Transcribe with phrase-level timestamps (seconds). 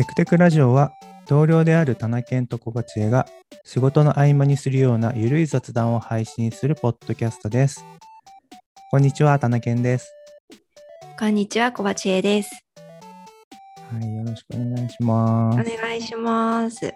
[0.00, 0.94] テクテクラジオは
[1.28, 3.26] 同僚である田中健と小鉢恵が
[3.64, 7.84] 仕事の合間にするようなゆるい雑談を配信するポッドキャストです。
[8.90, 10.10] こんにちは、田中健です。
[11.18, 12.64] こんにちは、小鉢恵です。
[13.92, 15.60] はい、よろしくお願いします。
[15.60, 16.86] お願いします。
[16.86, 16.90] い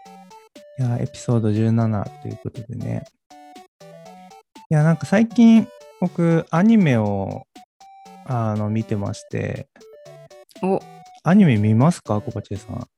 [0.78, 3.04] や、エピソード17ということでね。
[4.70, 5.68] いや、なんか最近
[6.00, 7.42] 僕アニメを
[8.24, 9.68] あの見てまして、
[10.62, 10.80] お、
[11.22, 12.93] アニメ見ますか小鉢恵さん？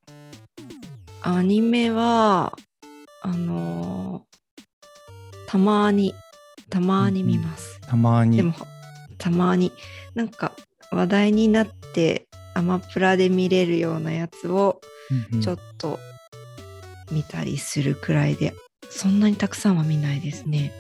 [1.29, 2.57] アニメは、
[3.23, 4.27] あのー
[5.49, 6.15] たまに、
[6.71, 7.81] たまに見ます。
[7.81, 8.37] たまに。
[8.37, 8.55] でも、
[9.17, 9.73] たまに、
[10.15, 10.53] なんか
[10.91, 14.81] 話題になって、アマプラで見れるようなやつを
[15.11, 15.99] うんうんちょっと
[17.13, 18.55] 見たりするくらいで、
[18.91, 20.73] そんなにたくさんは見ないですね。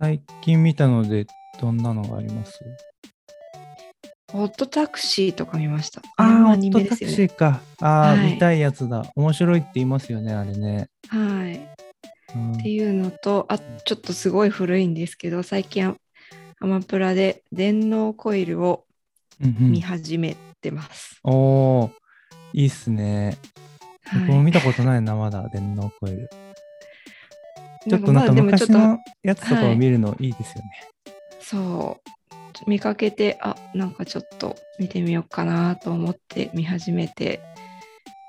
[0.00, 1.26] 最近見たので
[1.60, 2.60] どんなのがあります？
[4.32, 6.00] ホットタクシーとか見ました。
[6.16, 7.16] ああ、アホットタクニメですよね。
[7.16, 7.60] シーか。
[7.80, 9.04] ああ、はい見たいやつだ。
[9.14, 10.88] 面白いって言いますよね、あれね。
[11.08, 11.56] はい。
[12.34, 15.94] うんっていうのとあちょっとすごい古いんですけど最近ア
[16.60, 18.86] アマプラで電脳コイルを
[19.40, 21.18] うんうん見始めてます。
[21.24, 21.90] おー、
[22.52, 23.36] いいっすね。
[24.12, 26.30] 僕もはい、見たことないな、まだ、電脳コイル。
[27.82, 30.70] ちなょっとなんか昔のやつとかはいを見るのいいですよね。
[31.40, 32.10] そう
[32.66, 37.40] 見かけてあなんかちょっと見てみようかなと思って見始めて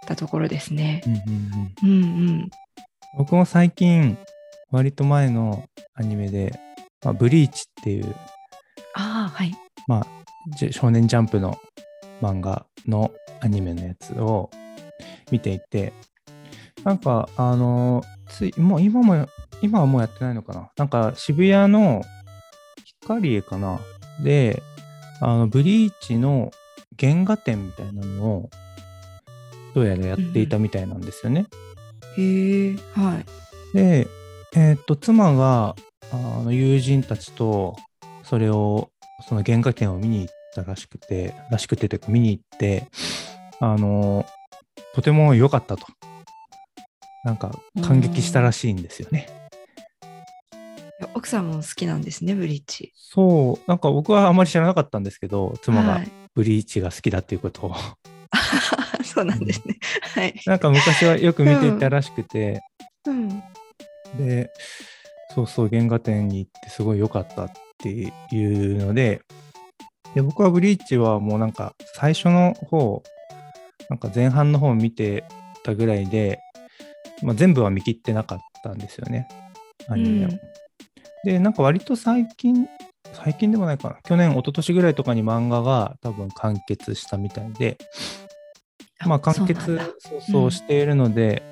[0.05, 1.01] たところですね。
[1.05, 1.21] うんうん
[1.83, 2.49] うんうんうん。
[3.17, 4.17] 僕も最近、
[4.71, 6.59] 割と前のアニメで、
[7.03, 8.15] まあ、ブリーチっていう、
[8.95, 9.55] ああはい。
[9.87, 10.07] まあ、
[10.57, 11.57] じ少年ジャンプの
[12.21, 13.11] 漫画の
[13.41, 14.49] アニメのやつを
[15.31, 15.93] 見ていて、
[16.83, 19.27] なんか、あのつい、もう今も、
[19.61, 22.01] 今はもうやってないのかななんか渋谷の
[23.01, 23.79] 光栄かな
[24.21, 24.61] で、
[25.21, 26.51] あの、ブリーチの
[26.99, 28.49] 原画展みたいなのを、
[29.73, 31.45] どうやらやっていたみたいなんですよね。
[32.17, 33.19] へえは
[33.73, 33.75] い。
[33.75, 34.07] で、
[34.55, 35.75] えーっと、妻が、
[36.11, 37.75] あの、友人たちと、
[38.23, 38.89] それを、
[39.27, 42.87] その原画展を見に行ったらしくて、らしくてというか見に行って、
[43.59, 44.25] あの、
[44.93, 45.87] とても良かったと。
[47.23, 49.42] なんか、感激したらしいんですよね。
[51.15, 52.93] 奥さんも好きなんですねブリーチ。
[52.95, 57.75] そう、なんか僕はあまり知らなかったんですけど、妻がはい、ブリーチが好きだっていうことを、
[59.03, 59.77] そうなんですね。
[60.15, 60.33] はい。
[60.45, 62.61] なんか昔はよく見ていたらしくて、
[63.05, 63.43] うん。
[64.17, 64.51] で、
[65.33, 68.11] そうそう、原画展に行ってすごい良かったってい
[68.71, 69.21] うので、
[70.15, 73.03] で僕はブリーチはもうなんか最初の方、
[73.89, 75.25] なんか前半の方を見て
[75.63, 76.39] たぐらいで、
[77.21, 79.27] まあ、全部は見切ってなかったんですよね、
[79.87, 80.29] アニメを。
[81.25, 82.67] うんで、なんか割と最近、
[83.13, 87.77] 最近でもないかな、去年、一昨年ぐらいとかに漫画が多分完結したみたいで、
[89.05, 91.43] まあ完結そうそうしているので、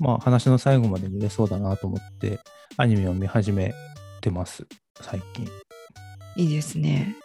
[0.00, 2.38] まあ話の最後まで見れそうだなと思って
[2.76, 3.72] アニメを見始め
[4.20, 4.66] てます。
[5.00, 5.48] 最近。
[6.36, 7.16] いいですね。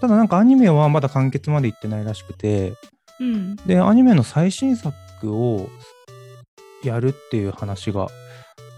[0.00, 2.74] ただなんかアニメはまだ完結までいってないらしくて
[3.18, 3.56] うん。
[3.66, 4.92] でアニメの最新作
[5.34, 5.68] を
[6.84, 8.08] やるっていう話が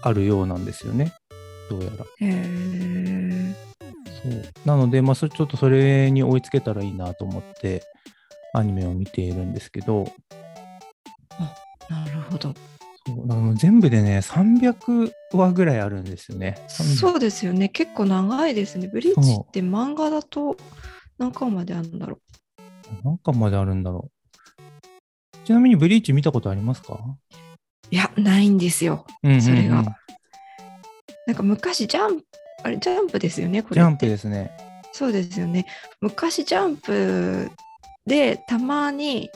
[0.01, 1.13] あるようなんですよね
[1.69, 3.55] どうやらへえ。
[4.23, 7.83] そうなのでまあちょっとそれに追いつけたらいいなと思って
[8.53, 10.11] アニメを見ているんですけど
[11.89, 12.53] なるほど。
[13.07, 16.55] そうだからもう全部でね300話ぐらいあるんですよね。
[16.67, 17.69] そうですよね。
[17.69, 18.87] 結構長いですね。
[18.87, 20.57] ブリーチって漫画だと
[21.17, 22.19] 何巻まであるんだろ
[23.03, 25.45] 何巻まであるんだろう。
[25.45, 26.93] ちなみにブリーチ見たことありますか？
[26.93, 27.17] う。
[27.89, 29.07] いや、ないんですよ。
[29.23, 29.83] うんうんうんそれが
[31.29, 32.25] なんか昔ジャンプ、
[32.63, 33.75] あれジャンプですよね、これ。
[33.75, 34.49] ジャンプですね。
[34.91, 35.67] そうですよね。
[36.01, 37.51] 昔ジャンプ
[38.07, 39.29] でたまに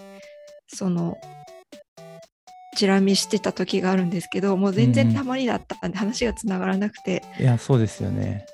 [0.68, 1.16] その
[2.76, 8.48] チラ見してた時があるんですけど、もう全うんうん然たまにだったんで話がつながらなくて、いや、そうですよね。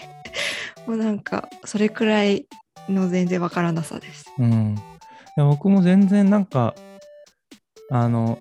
[0.86, 2.46] もうなんかそれくらい
[2.88, 4.32] の全然わからなさです。
[4.38, 4.76] うん。
[4.78, 4.80] い
[5.36, 6.74] や僕も全然なんか、
[7.90, 8.38] あの、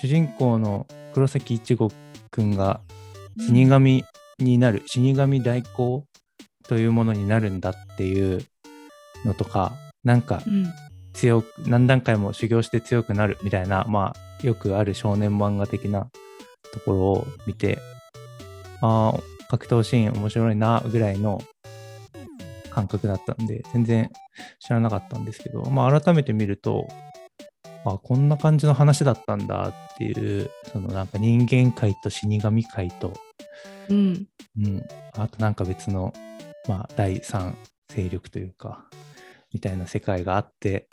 [0.00, 1.90] 主人公の黒崎一護
[2.30, 2.80] くんが
[3.38, 4.04] 死神
[4.38, 6.04] になる、死神代行
[6.68, 8.44] というものになるんだっていう
[9.24, 9.72] のとか、
[10.04, 10.66] なんかうん、
[11.12, 16.08] 強く、何段階も修行して強くなるみたいな、まあ、よくある少年漫画的な
[16.72, 17.78] ところを見て、
[18.80, 21.42] ああ、格闘シーン面白いな、ぐらいの
[22.70, 24.10] 感覚だったんで、全然
[24.60, 26.86] 知らなかったんですけど、まあ、改めて見ると、
[27.84, 33.14] あこんな感じの話だったんだっていう、そのなんか人間界と死神界と、
[33.88, 34.26] うん、
[34.58, 34.84] うん、
[35.16, 36.12] あとなんか別の、
[36.68, 37.56] まあ、第三
[37.88, 38.86] 勢力というか、
[39.52, 40.92] みたいな世界があって、っ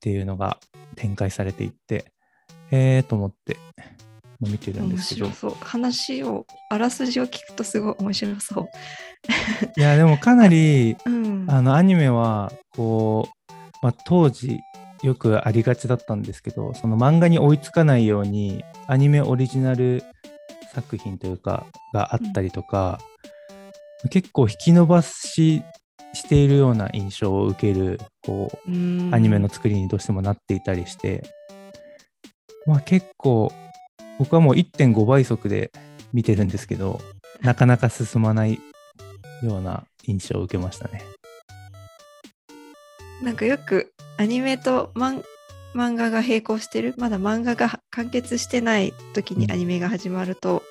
[0.00, 0.58] ていうのが
[0.96, 2.12] 展開されていって、
[2.70, 3.56] へえと思って
[4.40, 5.50] 見てるんで面すけど白。
[5.50, 5.64] そう。
[5.64, 8.68] 話を、あらすじを聞くとすごい面白そう。
[9.76, 11.46] いや、でもかなり、 うん。
[11.48, 14.60] あの、アニメは、こう、まあ、当時、
[15.02, 20.02] よくありがちだったんですけど、その漫画に追いつかないように、アニメオリジナル
[20.72, 23.00] 作品というか、があったりとか、
[24.10, 25.62] 結構引き伸ばし
[26.12, 31.22] しているような印象を受ける、こう、うんアニメの作りにどうしてもなっていたりして、
[32.66, 33.52] まあ結構、
[34.18, 35.72] 僕はもう1.5倍速で
[36.12, 37.00] 見てるんですけど、
[37.40, 38.60] なかなか進まない
[39.42, 41.02] ような印象を受けましたね。
[43.22, 45.22] なんかよくアニメと漫
[45.74, 50.62] 漫画が並行してるまだ漫画が完結してない時にうんアニメが始まると、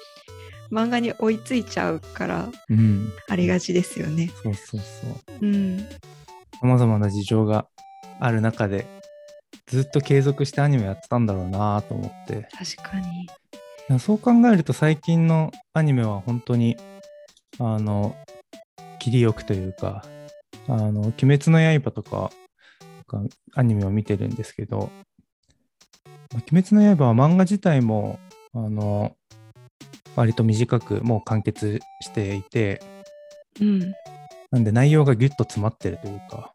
[0.71, 3.11] 漫画に追いついちゃうからうん。
[3.29, 4.31] ありがちですよね。
[4.43, 5.07] そうそうそ
[5.41, 5.45] う。
[5.45, 5.87] うん。
[6.61, 7.67] 様々な事情が
[8.19, 8.85] ある中で、
[9.67, 12.47] ずっと継続してアニメやってたんだろうなと思って。
[12.51, 13.27] 確かに。
[13.99, 16.77] そう考えると最近のアニメは本当に、
[17.59, 18.15] あの、
[18.99, 20.05] 切りよくというか、
[20.67, 22.31] あの、鬼滅の刃とか、
[23.11, 23.21] か
[23.55, 24.89] アニメを見てるんですけど、
[26.33, 28.19] まあ鬼滅の刃は漫画自体も、
[28.53, 29.15] あの、
[30.15, 32.81] 割と短くもう完結していて、
[33.59, 33.93] うん。
[34.51, 36.51] なんで内容がギュッと詰まってるというか、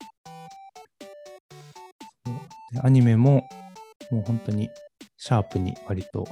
[2.82, 3.48] アニメも
[4.10, 4.68] もう本当に
[5.16, 6.26] シャープに割と、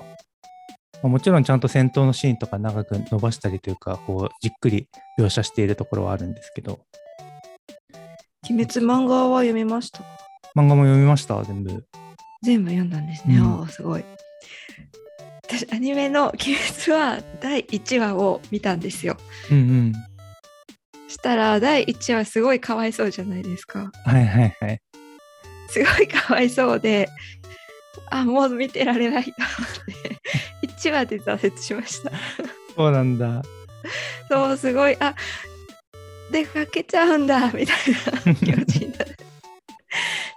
[1.03, 4.88] まあもちろんちゃんと戦闘のシーンとか長く伸ばしたりというか、こうじっくり
[5.19, 6.81] 描写しているところはあるんですけど、
[8.50, 10.14] 鬼滅漫画は読みましたか？
[10.55, 11.85] 漫画も読みました、全部。
[12.43, 13.39] 全部読んだんですね。
[13.39, 14.05] うんああ、すごい。
[15.43, 19.17] 私、アニメの鬼滅は第1話を見たんですよ。
[19.51, 19.93] うんうん。
[21.09, 23.91] したら、第1話すごいかわいそうじゃないですか。
[24.05, 24.81] はいはいはい。
[25.69, 27.09] すごいかわいそうで、
[28.11, 29.47] あ、もう見てられないと思
[30.67, 32.12] って、1話で挫折しました。
[32.77, 33.43] そうなんだ。
[34.29, 35.15] そう、すごい、あ、
[36.31, 37.77] 出かけちゃうんだ、みたい
[38.27, 39.14] な気持ちになる。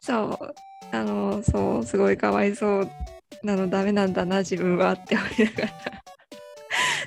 [0.08, 0.56] そう、
[0.96, 2.90] あの、そう、すごいかわいそう
[3.44, 5.72] なのダメなんだな、自分はって思いながら。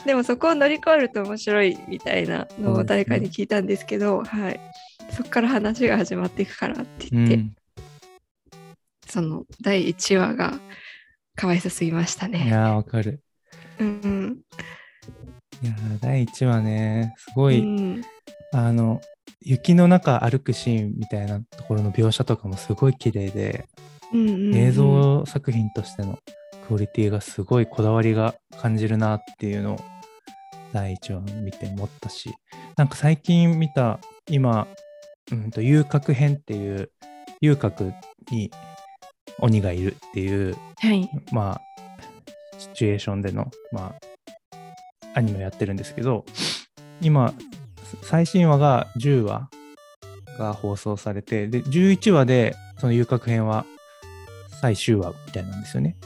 [0.05, 4.61] でもそこを乗り越えると面白いみたいなのを誰かに聞いたんですけど、はい。
[5.13, 7.55] そこから話が始まっていくからってう言って、ん。
[9.07, 10.61] その第1話が
[11.37, 12.45] かわいそすぎましたね。
[12.45, 13.23] いやー、わかる。
[13.79, 14.41] うんうん
[15.63, 18.03] いやー、第1話ね、すごい、うん
[18.53, 19.01] あの、
[19.43, 23.67] 雪の中歩くシーンみたいなところの描写とかもすごい綺麗で、
[24.13, 26.19] うんうんうん映像作品としての
[26.67, 29.81] クオリティがすごいこだわりが感じるなっていうのを
[30.73, 32.35] 第1話見て思ったし、
[32.77, 34.67] なんか最近見た今、
[35.31, 36.91] うんと遊郭編っていう
[37.41, 37.93] 遊郭
[38.31, 38.51] に
[39.39, 41.09] 鬼がいるっていう、はい。
[41.33, 41.61] まあ、
[42.59, 44.69] シチュエーションでの、まあ、
[45.15, 46.25] アニメをやってるんですけど、
[47.01, 47.35] 今、
[48.03, 49.49] 最新話が10話
[50.39, 53.67] が放送されて、で、11話で、その遊郭編は
[54.61, 55.97] 最終話みたいなんですよね。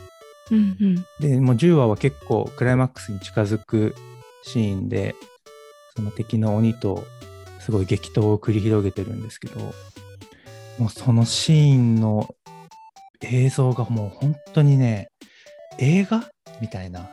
[0.51, 3.95] うんうんで、もう10話は結構クライマックスに近づく
[4.43, 5.15] シーンで、
[5.97, 7.05] その敵の鬼と
[7.61, 9.61] すごい激闘を繰り広げてるんですけど、
[10.79, 12.35] もうそのシーンの
[13.23, 15.09] 映像がもう本当にね、
[15.79, 16.29] 映画
[16.61, 17.09] みたいな。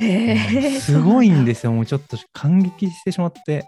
[0.00, 0.80] え。
[0.80, 1.44] すごいんす。
[1.44, 1.72] ですよ。
[1.72, 3.66] もうちょっと感激してしまって。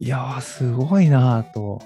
[0.00, 1.82] いやー、すごいなぁと。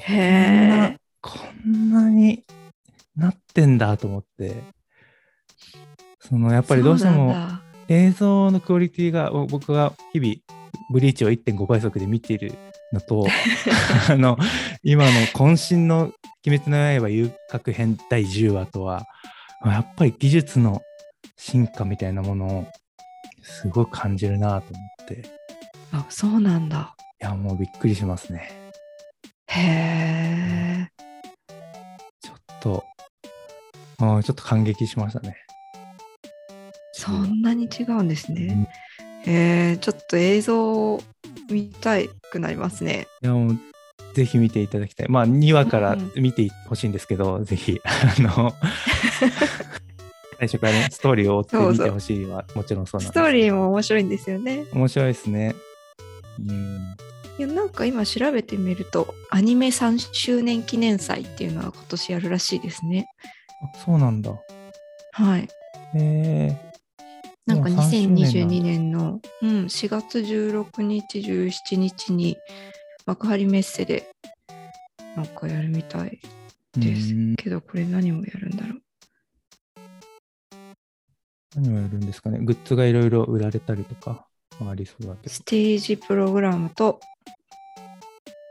[0.00, 0.96] へえ。
[1.20, 2.44] こんなに
[3.16, 4.62] なってんだと思って。
[6.18, 7.34] そのやっぱりどうしても
[7.88, 10.34] 映像のクオリティがお僕が日々
[10.90, 12.54] ブリーチを1.5倍速で見ている
[12.92, 13.26] のと
[14.08, 14.38] あの
[14.82, 16.12] 今の渾身の
[16.46, 19.06] 「鬼滅の刃遊郭編第10話」とは
[19.66, 20.80] やっぱり技術の
[21.36, 22.66] 進化みたいなものを
[23.42, 25.22] すごく感じるなと思ってい
[25.92, 26.96] あ、そうなんだ。
[27.24, 28.50] やもうびっくりしますね
[29.48, 30.88] へえ。
[32.22, 32.84] ちょっと
[34.00, 35.36] うんちょっと感激しましたね
[36.92, 38.68] そんなに違うんですね。
[39.26, 41.02] へえ、ちょっと映像を
[41.50, 41.96] 見た
[42.30, 43.08] くなりますね。
[43.22, 43.58] いやもう
[44.14, 45.08] ぜひ見ていただきたい。
[45.08, 48.54] まあ2話からうん見てほしいんですけど、ぜひ あの
[50.38, 54.64] 最初からねストーリーを追って見てほしいはもちろんそうなんですストーリーも面白いんですよね。
[54.72, 55.54] 面白いですね。
[57.74, 63.06] か今調べてみると、アニメ3周年記念祭っていうのは今年やるらしいですね。
[63.74, 64.32] あそうなんだ。
[65.12, 65.48] はい。
[65.96, 66.56] え
[67.46, 72.36] なんかもう3周年なんだ2022年の、うん、4月16日、17日に
[73.06, 74.08] 幕張メッセで
[75.16, 76.20] なんかやるみたい。
[76.76, 78.80] ですうんけど、これ何をやるんだろう。
[81.54, 82.38] 何をやるんですかね。
[82.40, 84.26] グッズがいろいろ売られたりとか
[84.60, 85.34] ありそうだけど。
[85.34, 87.00] ステージプログラムと、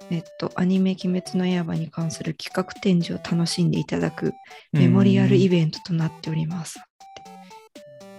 [0.10, 4.34] えっと、アニメ「鬼滅の刃」に関する企画展示を楽しんでいただく
[4.72, 6.80] メモリアルイベントとなっております。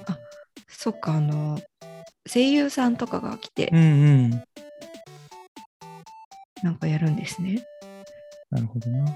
[0.06, 0.18] あ
[0.68, 1.60] そっか、あの、
[2.26, 3.82] 声優さんとかが来てうんう
[4.28, 4.44] ん。
[6.62, 7.64] なんかやるんですね。
[8.50, 9.14] なるほどな。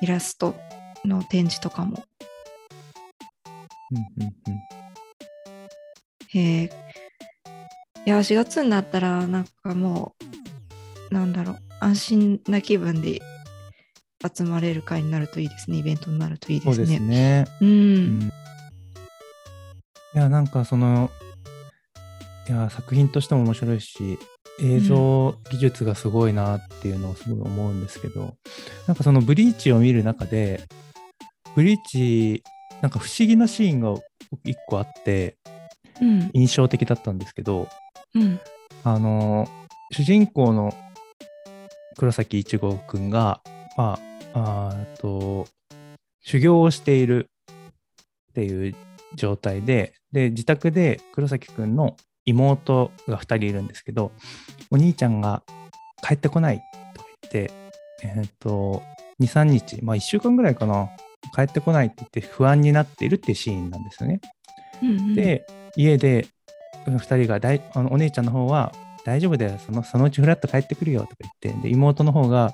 [0.00, 0.54] イラスト
[1.04, 2.04] の展示とかも。
[3.90, 4.58] うんうんうん。
[6.28, 6.70] へえ。
[8.04, 10.37] いや、4月になったら、なんかもう、
[11.10, 13.20] なんだろう、安心な気分で
[14.34, 15.78] 集まれる会になるといいですね。
[15.78, 16.98] イベントになるといいそうですね。
[16.98, 17.46] ですね。
[17.60, 17.68] うん。
[17.68, 17.72] う
[18.24, 18.32] ん
[20.14, 21.10] いや、なんかその、
[22.48, 24.18] いや、作品としても面白いし、
[24.60, 28.34] 映像技術がすごいなっていうのをすごい思うんですけど、
[28.86, 30.62] なんかそのブリーチを見る中で、
[31.54, 32.42] ブリーチ、
[32.80, 33.94] なんか不思議なシーンが
[34.44, 35.36] 一個あって、
[36.00, 36.30] うん。
[36.32, 37.68] 印象的だったんですけど、
[38.14, 38.40] うん。
[38.84, 39.46] あの、
[39.92, 40.74] 主人公の
[41.98, 43.40] 黒崎一護くんが、
[43.76, 43.98] ま
[44.32, 45.46] あ、あーと、
[46.20, 47.28] 修行をしている
[48.30, 48.74] っていう
[49.14, 54.12] 状態で、で、自宅で黒崎くんの妹が2人いるんですけど、
[54.70, 55.42] お兄ちゃんが
[56.06, 56.62] 帰ってこない
[56.94, 57.52] とか言って、
[58.02, 58.82] えっ、と、
[59.20, 60.90] 2、3日、まあ1週間ぐらいかな、
[61.34, 64.20] 帰ってこないって言って不安になっているっていうシーンなんですよね。
[64.82, 65.44] うん、で、
[65.76, 66.28] 家で
[66.86, 68.72] 2人がだいあのお姉ちゃんの方は
[69.08, 69.58] 大丈夫だよ。
[69.58, 71.62] そのそのうちフラッと帰ってくるよとか言って。
[71.62, 72.52] で妹の方が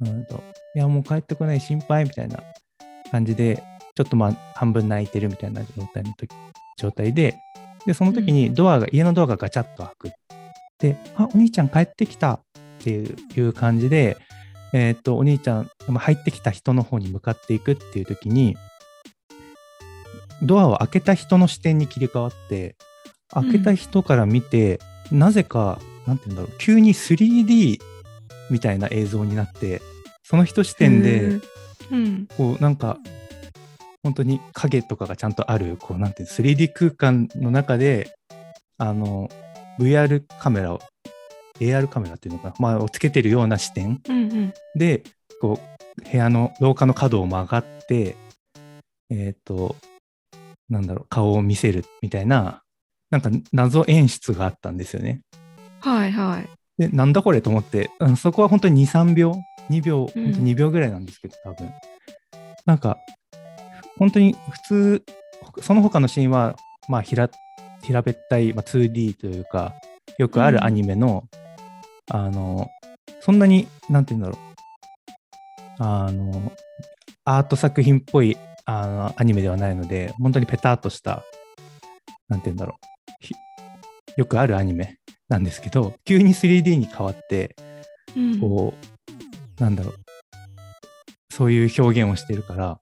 [0.00, 0.42] うんと
[0.74, 2.40] いやもう帰ってこない心配みたいな
[3.10, 3.62] 感じで
[3.96, 6.30] ちょっとまあ半分泣いてるみたいな状態の時
[6.78, 7.36] 状態で。
[7.86, 10.10] でその時にドアが、家のドアがガチャッと開く
[10.78, 12.40] であお兄ちゃん帰ってきたっ
[12.78, 14.18] ていう感じで
[14.74, 18.54] えーっとお兄ちゃんまあ入ってきた人の方に向かっていくっていう時に
[20.42, 22.76] ドアを開けた人の視点に切り替わって
[23.32, 27.78] 開けた人から見て、なぜかなんて言うんだろう急に 3D
[28.50, 29.80] みたいな映像になって
[30.24, 31.42] その人視点へでー
[31.90, 32.28] うん。
[32.36, 32.98] こうなんか
[34.02, 38.12] 本当に影とかがちゃんとあるこうなんていうの 3D 空間の中で
[38.78, 39.28] あの
[39.78, 40.80] VR カメラを
[41.58, 44.54] AR カメラっていうのかな、まあ、をつけてるような視点うんうん。
[44.74, 45.02] で
[45.40, 45.60] こ
[45.98, 48.16] う部屋の廊下の角を曲がって
[49.10, 49.76] えっ、と
[50.68, 52.62] なんだろう顔を見せるみたいな
[53.10, 55.20] なんか謎演出があったんですよね。
[55.80, 56.48] はいはい。
[56.78, 59.34] でなんだこれと思ってうんそこは本当に23秒
[59.70, 60.24] 2秒、うん。
[60.24, 61.70] 本当2秒ぐらいなんですけど多分。
[62.66, 62.98] なんか
[63.98, 65.04] 本当に普通
[65.62, 66.56] その他のシーンは
[66.88, 67.28] まあ平
[67.82, 69.74] 平べったい、まあ、2D というか
[70.18, 70.54] よくあうん。
[70.54, 71.24] るアニメの、
[72.10, 72.68] あの
[73.20, 75.82] そんなになんて言うんだろう。
[75.82, 76.52] あの
[77.24, 78.36] アート作品っぽい
[78.66, 81.24] あのアニメではないので本当にペタッとした
[82.28, 82.86] なんて言うんだろう。
[82.86, 82.99] ひ
[84.20, 84.98] よくあるアニメ
[85.30, 87.56] なんですけど急に 3D に変わって
[88.14, 88.74] うんこ
[89.58, 89.94] う、なんだろう
[91.32, 92.78] そういう表現をしてるから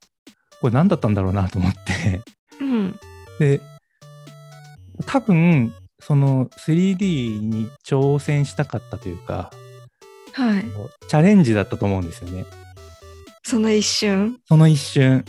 [0.59, 2.21] これ何だったんだろうなと思って
[2.59, 2.99] うん。
[3.39, 3.61] で
[5.05, 9.49] 多分その 3D に挑戦したかったというか
[10.33, 10.65] はい。
[11.07, 12.43] チャレンジだったと思うんですよね
[13.45, 14.39] その一瞬？
[14.45, 15.23] その一瞬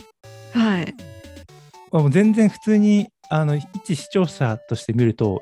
[0.53, 0.93] はい。
[1.93, 5.41] もう全然普通にあの一視聴者として見ると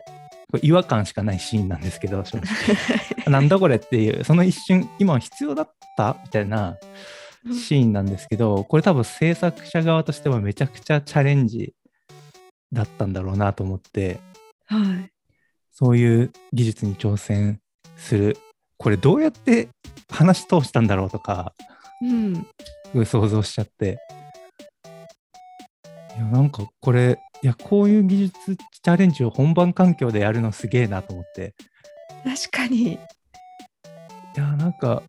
[0.62, 2.24] 違和感しかないシーンなんですけど
[3.28, 6.18] なんだこれっていうその一瞬今必要だった？
[6.24, 6.78] みたいな
[7.54, 11.74] シーンなんですけどこれ多分制作者側としてはめちゃくちゃチャレンジ
[12.74, 14.20] だったんだろうなと思って
[14.66, 15.12] はい。
[15.72, 17.60] そういう技術に挑戦
[17.96, 18.38] する
[18.78, 19.70] これどうやって
[20.10, 21.54] 話し通したんだろうとか
[22.02, 22.36] うん。
[22.36, 22.42] す
[22.94, 23.98] ごい想像しちゃって
[26.16, 31.54] いやなんかこれいやこういう技術チャレンジを本番環境でやるのすげえなと思って
[32.24, 32.94] 確かに。
[32.94, 32.98] い
[34.36, 35.04] やなんか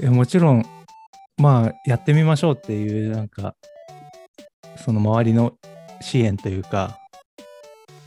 [0.00, 0.64] いやもちろん
[1.36, 3.54] まあやってみましょうっていうなんか
[4.76, 5.54] その周りの
[6.00, 6.98] 支援というか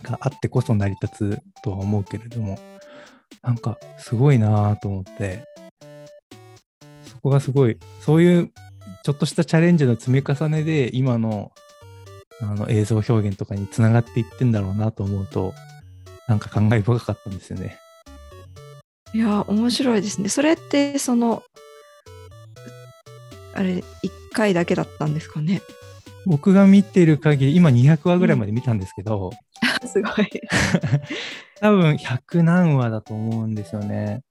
[0.03, 2.58] があってこそ成り立つとは思うけれども
[3.44, 5.44] なんかすごいなぁと思って
[7.06, 8.51] そこがすごいそういう
[9.03, 11.51] ちょっとしたチャレンジの積み重ねで今の
[12.41, 15.53] あの映像表現とかにつながっていってんだろうなと思うと
[16.27, 17.77] なんか感慨深かったんですよね。
[19.13, 20.29] いや、面白いですね。
[20.29, 21.43] それって、その、
[23.53, 25.62] あれ、一回だけだったんですかね？
[26.25, 29.31] 僕が見てる限り今200話ぐらいまで見たんですけど、
[29.86, 30.29] すごい。
[31.60, 34.21] 多分100何話だと思うんですよね。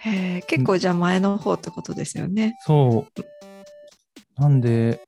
[0.00, 2.56] へえ、結構じゃあ前の方ってことですよね。
[2.66, 4.40] そう。
[4.40, 5.00] なんで、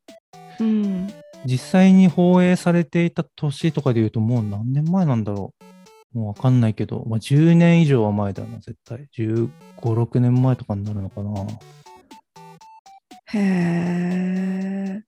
[0.60, 1.12] うん。
[1.44, 5.54] 実際に放映されていた年とかで言うともう何年前なんだろ
[6.14, 6.18] う。
[6.18, 9.08] もうわかんないけど、まあ、10年以上は前だよな、絶対。
[9.16, 11.42] 15、6年前とかになるのかな。
[11.42, 11.46] い
[13.26, 15.02] へえ。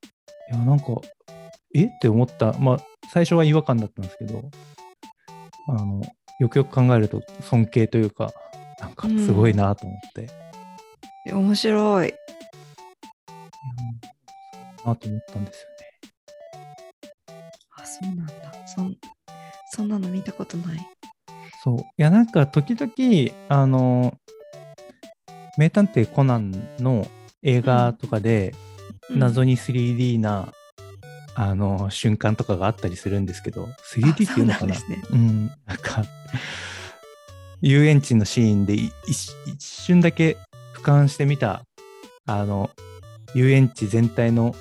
[0.50, 0.86] や、なんか、
[1.74, 1.84] え？
[1.86, 2.52] って思った。
[2.54, 2.80] まあ、
[3.12, 4.50] 最初は違和感だったんですけど、
[5.68, 6.02] あの、
[6.40, 8.32] よくよく考えると尊敬というか、
[8.80, 10.24] なんかすごいなと思って。
[11.26, 12.14] いや面白い。
[14.84, 15.69] なと思ったんですよ
[18.02, 18.32] そうなんだ。
[18.66, 18.96] そん
[19.72, 20.78] そんなの見たことない。
[21.62, 21.78] そう。
[21.78, 24.14] いや、なんか時々、あの、
[25.58, 27.06] 名探偵コナンの
[27.42, 28.54] 映画とかで、
[29.10, 30.52] 謎に 3D な、
[31.34, 34.76] あの、瞬間とかがあったりするんですけど、3D っていうのかな？
[34.76, 36.04] うなんねうん、なんか、
[37.60, 40.36] 遊園地のシーンで一瞬だけ
[40.74, 41.62] 俯瞰してみた、
[42.26, 42.70] あの、
[43.34, 44.54] 遊園地全体の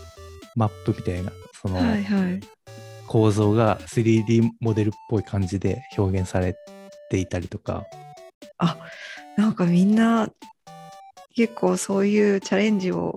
[0.55, 1.31] マップみたいな、
[1.62, 2.39] その、はいはい。
[3.10, 6.56] 構造が 3D モデルっぽい感じで表現され
[7.10, 7.84] ていたりとか、
[8.60, 8.78] あ、
[9.36, 10.30] なんかみんな
[11.36, 13.16] 結構そういうチャレンジを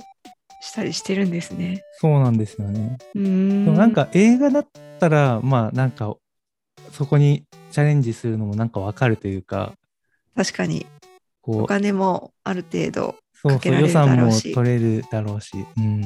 [0.62, 1.82] したりしてるんですね。
[2.00, 2.96] そうなんですよね。
[3.14, 3.64] うーん。
[3.66, 4.66] でもなんか映画だっ
[4.99, 6.16] たら、まあなんか、
[6.92, 9.75] そこにチャレンジするのもなんかわかるというか、
[10.34, 10.87] 確かに
[11.42, 16.02] お金もある程度そうそう、かけられる予算も取れるだろうし、うん。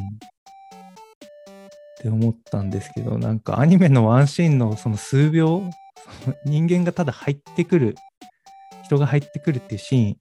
[1.98, 5.62] って思ったんですけど、なんかアニメのワンシーンのその数秒、
[6.24, 7.96] その人間がただ入ってくる、
[8.84, 10.16] 人が入ってくるっていうシーン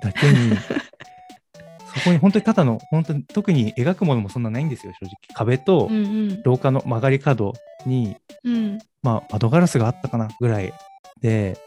[0.00, 0.56] だけに、
[1.94, 5.14] そこに本当にただの、本当に特に描くものもそんなないんですよ、正直。
[5.34, 6.00] 壁とうんう
[6.32, 7.52] ん廊下の曲がり角
[7.86, 10.72] に、うんまあ、窓ガラスがあったかなぐらい
[11.20, 11.58] で、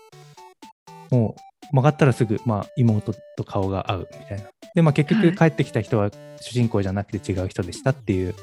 [1.12, 4.50] もう曲がったらすぐ、まあ、妹と顔が合うみたいな。
[4.74, 6.12] で、まあ、結はい局帰ってきた人は
[6.42, 8.36] 主人公じゃなくて違う人でしたっていう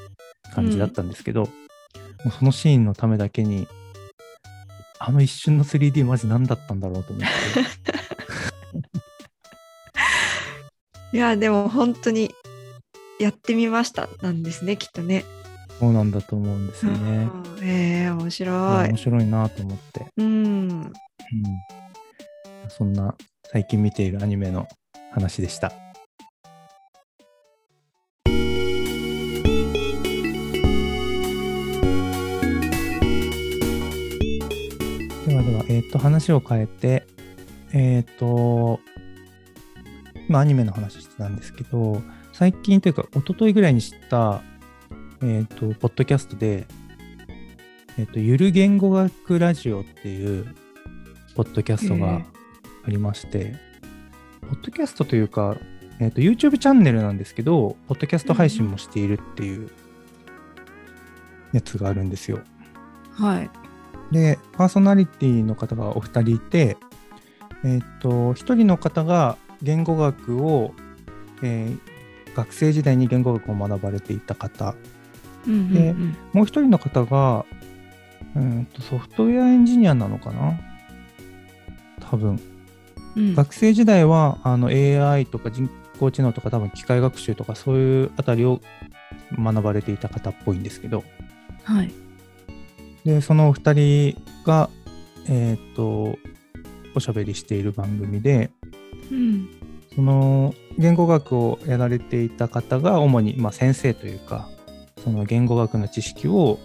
[0.55, 1.49] 感じだったんですけど、も
[2.27, 3.67] うそのシーンのためだけに、
[4.99, 7.29] あの一瞬の 3D マジ何だったんだろうと思って。
[11.17, 12.35] いやでも本当に
[13.21, 15.25] やってみましたなんですねきっとね。
[15.79, 17.29] そうなんだと思うんですよね。
[17.59, 18.53] うんえー、面白
[18.85, 18.97] い面。
[18.97, 20.07] 白いなと思って。
[20.17, 20.71] うん。
[20.71, 20.93] うん。
[22.69, 23.15] そんな
[23.53, 24.67] 最近見ているアニメの
[25.13, 25.84] 話でした。
[35.95, 37.07] と、話を変えて、
[37.73, 38.81] えっ、と、
[40.29, 42.03] 今アニメの話してたんですけど、
[42.33, 44.43] 最近というか、一昨日ぐらいに知った、
[45.23, 46.67] えっ、と、ポッドキャストで、
[47.97, 50.47] えっ、と、ゆる言語学ラジオっていう、
[51.37, 52.23] ポッドキャストが
[52.85, 53.55] ありまして、
[54.41, 55.57] ポッドキャストというか、
[56.01, 59.71] えっ、と、YouTube チャンネルなんですけど、ポッドキャスト配信もしているっていう
[61.53, 62.41] やつがあるんですよ。
[63.13, 63.64] はい。
[64.11, 66.77] で、パーソナリティの方がお二人いて、
[67.65, 70.75] えっ、と、一人の方が言語学を、
[71.43, 71.95] えー
[72.35, 74.75] 学生時代に言語学を学ばれていた方、
[75.47, 76.17] うんうんでうん。
[76.33, 77.47] もう一人の方が、
[78.35, 80.59] うんとソフトウェアエンジニアなのかな？
[82.01, 82.41] 多分。
[83.17, 83.35] うん。
[83.35, 88.61] 学生時代はあの AI とか人工知能とか多分機械学習とかそういうあたりを
[89.39, 91.05] 学ばれていた方っぽいんですけど、
[91.63, 91.93] はい。
[93.05, 94.71] で、そのお二人が、
[95.29, 96.17] えっ、と、
[96.95, 98.51] おしゃべりしている番組で、
[99.11, 99.49] うん。
[99.95, 104.49] その言語学をやられていた方が主に、まあ、先生というか、
[105.03, 106.59] その言語学の知識を、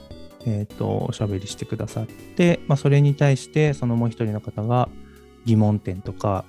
[0.45, 4.89] えっ、と、おしゃべりしてくださって、まあ、それに対して、そのもう一人の方が
[5.45, 6.45] 疑問点とか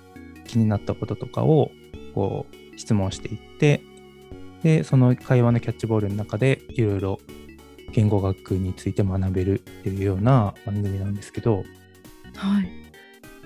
[0.47, 1.71] 気になったこととかを、
[2.15, 3.83] こう、質問していって、
[4.63, 7.19] で、その会話のキャッチボールの中で、いろいろ
[7.93, 11.65] 言語学について学べるっていうような番組なんですけど、
[12.37, 12.71] はい。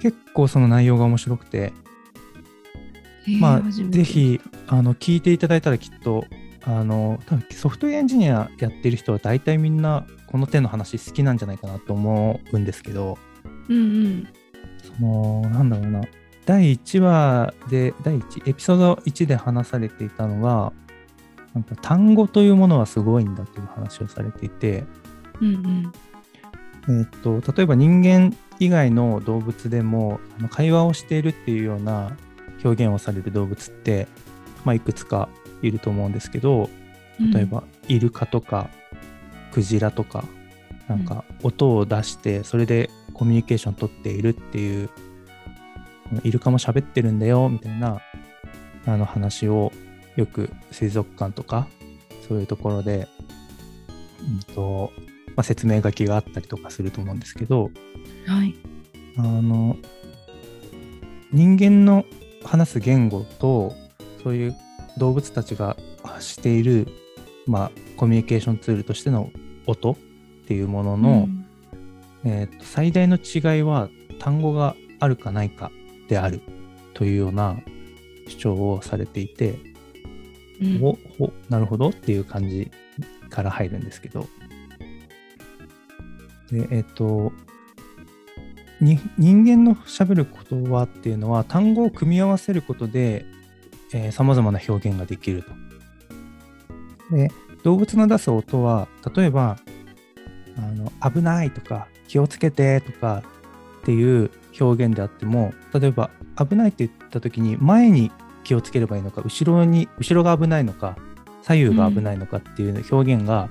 [0.00, 1.72] 結構その内容が面白くて、
[3.26, 6.24] えーまあ、ぜひ、あの、聞いていただいたらきっと、
[6.64, 13.18] あの、多分ソフトウェアエンジニアやってる人は大体みんなこの手の話好きなんじゃないかなと思うんですけど、
[13.68, 14.28] うんうん。
[14.82, 16.02] その、なんだろうな、
[16.44, 20.72] 第1話で、第1、エピソード1で話されていたのが、
[21.54, 24.84] なんか単語というものはすごいんだという話をされていて、
[25.40, 25.92] うん
[26.86, 27.00] うん。
[27.00, 32.16] えっと、例えば人間以外の動物でも会話をしているっていうような
[32.62, 34.06] 表現をされる動物って、
[34.64, 35.28] まあ、いくつか
[35.62, 36.68] いると思うんですけど
[37.32, 38.68] 例えば、イルカとか
[39.52, 40.24] クジラとか
[40.88, 44.90] なんか音を出してそれでコミュニケーション取っているっていう
[46.22, 48.00] イルカも喋ってるんだよみたいな
[48.86, 49.72] あの話を
[50.16, 51.68] よく水族館とか
[52.28, 53.08] そういうところで、
[54.48, 54.92] うんと
[55.36, 57.70] まあ、説明書きがあったりとかすると思うんですけど
[58.26, 58.54] はい。
[59.16, 59.76] あの
[61.32, 62.04] 人間の
[62.44, 63.72] 話す言語と
[64.22, 64.56] そういう
[64.98, 66.88] 動物たちが発している、
[67.46, 69.30] まあ、コミュニケーションツールとしての
[69.66, 69.96] 音っ
[70.46, 71.28] ていうものの、
[72.24, 75.70] えーと最大の違いは単語があるかないか
[76.08, 76.40] である
[76.94, 77.56] というような
[78.28, 79.58] 主張をされていて、
[80.60, 81.90] うん、おおなるほど。
[81.90, 82.70] っていう感じ
[83.30, 84.26] から入るんですけど。
[86.50, 87.32] でえっ、と
[88.80, 93.24] に人間のしゃべる言葉っていうのは単語を組み合わせることで
[94.10, 97.16] さまざまな表現ができると。
[97.16, 97.30] で
[97.62, 99.56] 動物の出す音は例えば
[100.56, 103.22] あの危ないとか気をつけてとか
[103.82, 108.10] っていう表現であっても例えば危ないって言った時に前に
[108.44, 110.96] 気をつければいいのか後ろに後ろが危ないのか
[111.44, 113.50] 左右が危ないのかっていう表現が、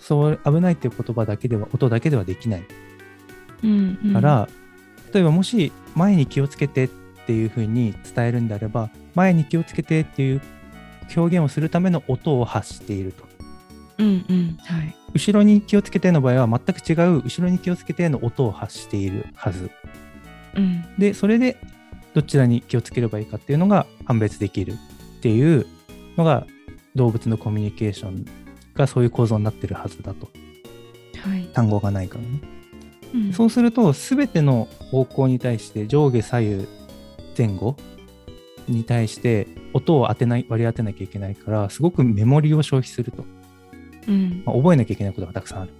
[0.00, 2.64] そう危ないっていう言葉だけでは音だけではできない。
[3.62, 4.12] うんうん。
[4.12, 4.48] から、
[5.14, 6.88] 例えばもし前に気をつけてっ
[7.26, 10.40] ていうふうに伝えるんであれば前に気をつけてっていう
[11.14, 13.24] 表現をするための音を発していると。
[13.98, 14.96] うんうんはい。
[15.14, 19.70] 後ろに気をつけての場合は全く違う後ろに気をつけての音を発しているはず。
[20.56, 20.84] うん。
[20.98, 21.56] でそれで
[22.14, 24.72] どちらに気をつければいいかっていうのが判別できる
[25.18, 25.66] っていう
[26.16, 26.46] のが
[26.94, 28.26] 動物のコミュニケーション
[28.74, 30.28] がそういう構造になってるはずだと。
[31.20, 32.40] はい、単語がないからね。
[33.14, 33.32] うん。
[33.32, 36.68] そうすると全ての方向に対して上下左右
[37.36, 37.76] 前後
[38.68, 43.24] に対して音を当てない割り当てなきゃいけないからすごくメモリを消費すると、
[44.08, 44.42] うん。
[44.44, 45.72] まあ覚えなきゃいけないことがたくさんある。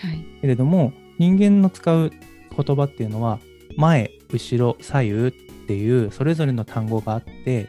[0.00, 0.24] はい。
[0.40, 3.38] けれども人間の使う言葉っていうのは
[3.76, 7.68] 前後ろ左右っていうそれぞれの単語があって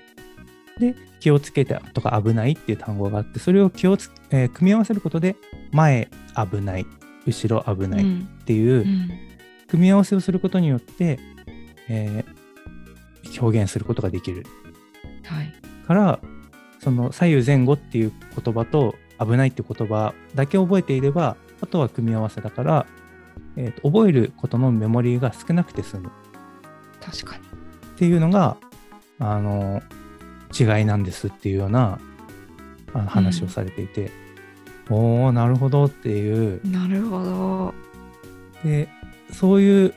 [0.79, 5.35] で気をつけてとか危ないっていう単語があってそれを気をつ、えー組み合わせることで
[5.71, 6.85] 前危ない
[7.25, 8.29] 後ろ危ないっうん。
[8.45, 9.09] ていう、うん。
[9.67, 11.19] 組み合わせをすることによって、
[11.89, 12.37] えー
[13.41, 14.45] 表現することができる。
[15.25, 15.53] はい。
[15.85, 16.19] から
[16.79, 22.85] その左右前後っていう言葉と危ないっていう言葉だけ覚えていればあとは組み合わせだから、
[23.57, 26.07] えーと覚えることのメモリーが少なくて済む。
[26.07, 26.11] っ
[27.01, 27.46] 確かに
[27.97, 28.57] ていうのが
[29.19, 29.81] あの
[30.57, 31.99] 違いなんですっていうような
[32.93, 34.11] あの話をされていて、
[34.89, 36.61] おおなるほどっていう。
[36.69, 37.73] なるほど。
[38.63, 38.87] で
[39.33, 39.93] そういう、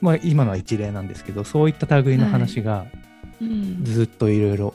[0.00, 2.86] まあ、今のは一例なんですけどそういった類の話が
[3.40, 3.84] うん。
[3.84, 4.74] ずっといろいろ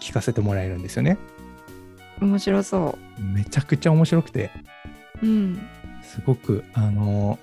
[0.00, 1.18] 聞かせてもらえるんですよね。
[2.20, 4.50] 面白そめちゃくちゃ面白くて。
[5.22, 5.60] ううん。
[6.02, 7.38] すごくあの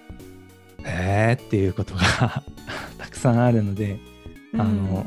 [0.83, 2.43] えーっていうことが
[2.97, 3.99] たくさんあるので、
[4.57, 5.05] あの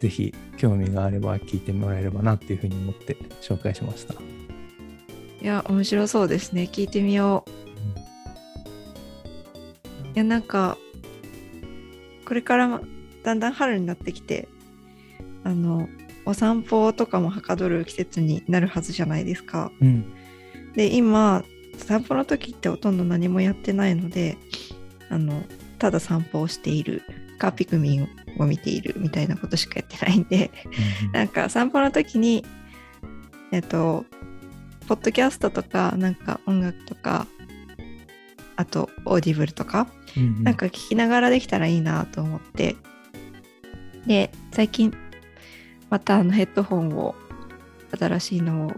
[0.00, 4.14] ぜひ興味があれば聞いてもらえればなっていうふうに思って紹介しました。
[4.14, 6.68] いや面白そうですね。
[6.70, 7.50] 聞いてみよう。
[10.14, 10.78] いやなんか
[12.24, 12.80] これから
[13.22, 14.48] だんだん春になってきて
[15.44, 15.88] あの
[16.24, 19.70] お散歩とかもはかどる季節になるはずじゃないですか。
[19.80, 20.12] うん、
[20.74, 21.44] で今
[21.78, 24.38] 散歩の時ってほとんど何もやってないので
[25.10, 25.42] あの
[25.78, 27.02] ただ散歩をしている
[27.36, 30.50] かピクミンを見ているみたいなことしかやってないんで
[31.12, 32.44] なんか散歩の時に
[33.52, 34.04] えっと
[34.88, 37.26] ポッドキャストとかなんか音楽とか
[38.56, 40.44] あとオーディブルとかうんうん。
[40.44, 42.76] なんか聞きながらできたらいいなと思って
[44.06, 44.96] で最近
[45.90, 47.14] またあのヘッドホンを
[47.98, 48.72] 新しいのを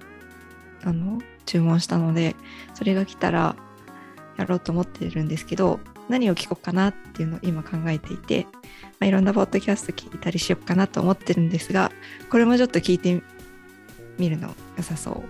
[0.85, 2.37] あの注文したので
[2.75, 3.57] それが来たら
[4.37, 8.47] やろうと思ってるんですけど何を聞こうかなっていうのを今考えていて、
[8.99, 11.93] まあ、いろんなポッドキャスト聞いたりしようかなと思ってるんですが
[12.31, 13.23] これもちょっと聞いて
[14.19, 15.23] みるの良さそ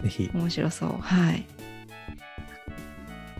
[0.00, 1.46] うぜひ面白そうはい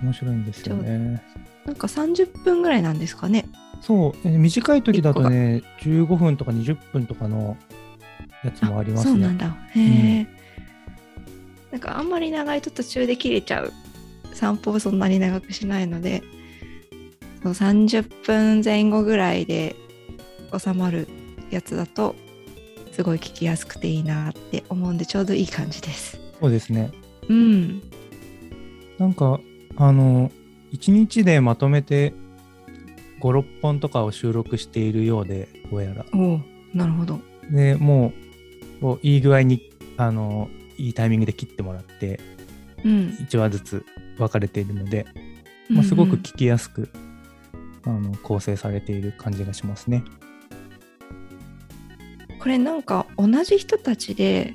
[0.03, 1.23] 面白いんですよね。
[1.65, 3.45] なんか30分ぐらいなんですかね
[3.81, 7.57] そうえ短い時だとね15分とか20分とかの
[8.45, 9.13] やつもありますね。
[9.13, 9.57] そうなんだ。
[9.75, 9.81] へ
[10.21, 10.27] え、
[11.71, 13.73] なんかあんまり長いと途中で切れちゃう。
[14.33, 16.23] 散歩をそんなに長くしないので、
[17.43, 19.77] その30分前後ぐらいで
[20.57, 21.09] 収まる
[21.51, 22.15] やつだと、
[22.93, 26.21] すごい聞きやすくていいなって思うんで、ちょうどいい感じです。
[26.41, 26.91] そうですね。
[27.29, 27.83] うん。
[28.99, 29.41] なんか
[29.77, 30.31] あの
[30.73, 32.15] 1日でまとめて
[33.21, 36.05] 56本とかを収録しているようでどうやら。
[36.15, 36.41] おお、
[36.75, 37.21] なるほど。
[37.51, 38.13] でも
[38.83, 42.32] ういい具合にあのいいタイミングで切ってもらってうん。
[42.85, 43.87] 1話ずつ
[44.19, 45.07] 分かれているので、
[45.69, 46.91] まあ、すごくうんうん聞きやすく、
[47.85, 50.05] あの構成されている感じがしますね。
[52.39, 54.55] これなんか同じ人たちで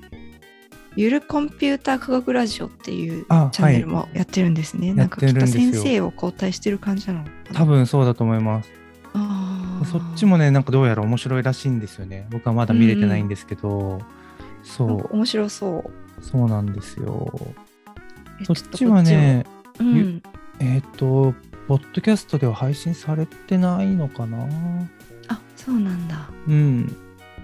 [0.98, 4.94] ゆるコンピューター科学ラジオっていうチあャンネルもやってるんですね。
[4.94, 7.60] なんかきっと先生を交代してる感じなのかな。
[7.60, 8.72] 多分そうだと思います。
[9.86, 12.28] そっちもね、なんかどうやら面白いらしいんですよね。
[12.32, 14.02] 僕はまだ見れてないんですけど、
[14.64, 16.24] そう、なんか面白そう。
[16.24, 17.32] そうなんですよ。
[18.42, 19.46] えそっちは、ね、
[19.80, 20.22] うん、
[20.60, 21.34] えっ、と、
[21.68, 24.48] ポッドキャストでは配信されてないのかな？
[25.28, 26.30] あそうなんだ。
[26.48, 26.96] うん。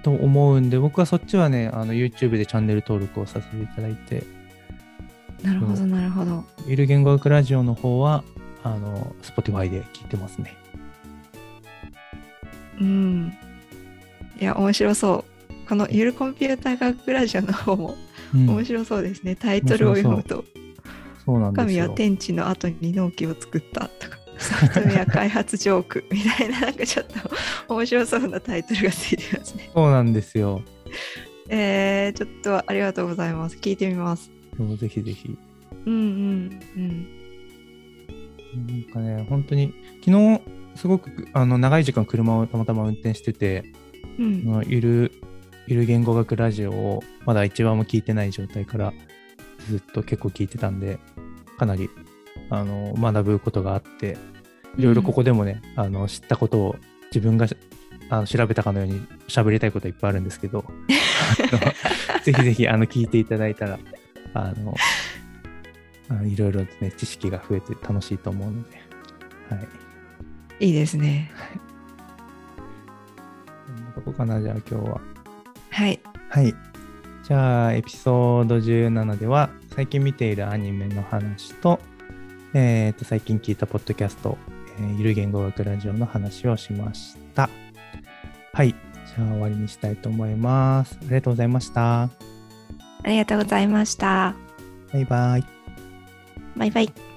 [0.01, 4.23] と思うんで、僕はそっちはね、あの YouTube でチャンネル登録をさせていただいて、
[5.43, 6.43] なるほど、なるほど。
[6.67, 8.23] ゆる言語学ラジオの方は、
[8.63, 10.56] あの、Spotify で聞いてますね。
[12.79, 13.34] うん。
[14.39, 15.25] いや、面白そ
[15.65, 15.67] う。
[15.67, 17.95] このゆるコンピューター学ラジオの方も
[18.34, 19.36] うん、面白そうですね。
[19.36, 20.43] タイトルを読むと、
[21.25, 21.93] そうなんです神はよ。
[21.93, 27.13] 天地の後に納期を作ったとか、ソフトウェア開発ジョークみたいな、なんかちょっと
[27.73, 29.69] 面白そうなタイトルがついてますね。
[29.73, 30.62] そうなんですよ。
[31.49, 33.57] えー、ちょっとありがとうございます。
[33.57, 34.31] 聞いてみます。
[34.79, 35.38] ぜひぜひ。
[35.86, 37.07] うんうんうん。
[38.67, 39.73] なんかね、本当に、
[40.05, 40.41] 昨日、
[40.75, 43.63] すごくあの長い時間車をたまたま運転してて、
[44.19, 45.12] うんゆる、
[45.67, 48.93] ゆる言語学ラジオをまだ一話も聞いてない状態から
[49.69, 50.99] ずっと結構聞いてたんで、
[51.57, 51.89] かなり
[52.49, 54.17] あの学ぶことがあって、
[54.77, 56.75] いろいろここでもね、あの知ったことを
[57.13, 57.47] 自分が
[58.09, 60.65] あの調べたかのように喋りたいことはいっぱいあるんですけど、
[62.23, 63.79] ぜひぜひあの聞いていただいたら、
[64.33, 64.75] あの、
[66.25, 68.77] いろいろね、知識が増えて楽しいと思うので、
[69.49, 69.57] は
[70.59, 70.67] い。
[70.67, 71.31] いいですね。
[73.67, 75.01] こんなとこかな、じゃあ今日は。
[75.69, 75.99] はい。
[76.29, 76.53] はい。
[77.23, 81.79] じゃあ、エピソード17では、最近見ているアニメの話と、
[82.53, 84.38] えっ、と、最近聞いたポッドキャスト、
[84.79, 87.49] えーゆる言語学ラジオの話をしました。
[88.53, 88.69] はい。
[88.69, 90.97] じゃあ、終わりにしたいと思います。
[91.01, 92.03] ありがとうございました。
[92.03, 92.09] あ
[93.05, 94.36] りがとうございました。
[94.93, 95.43] バイバイ。
[96.55, 97.12] バイバイ。